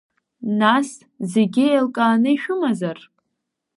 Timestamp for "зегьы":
1.31-1.65